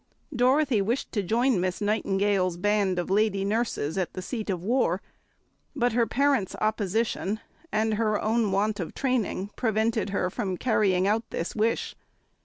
Dorothy 0.35 0.81
wished 0.81 1.11
to 1.11 1.21
join 1.21 1.61
Miss 1.61 1.79
Nightingale's 1.79 2.57
band 2.57 2.97
of 2.97 3.11
lady 3.11 3.45
nurses 3.45 3.99
at 3.99 4.13
the 4.13 4.21
seat 4.23 4.49
of 4.49 4.63
war, 4.63 4.99
but 5.75 5.93
her 5.93 6.07
parents' 6.07 6.55
opposition 6.59 7.39
and 7.71 7.93
her 7.93 8.19
own 8.19 8.51
want 8.51 8.79
of 8.79 8.95
training 8.95 9.51
prevented 9.55 10.09
her 10.09 10.31
from 10.31 10.57
carrying 10.57 11.05
out 11.07 11.29
this 11.29 11.55
wish. 11.55 11.95